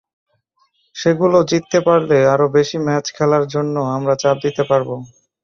সেগুলো 0.95 1.37
জিততে 1.49 1.79
পারলে 1.87 2.17
আরও 2.33 2.45
বেশি 2.57 2.77
ম্যাচ 2.85 3.05
খেলার 3.15 3.43
জন্য 3.53 3.75
আমরা 3.95 4.13
চাপ 4.21 4.37
দিতে 4.45 4.63
পারব। 4.69 4.89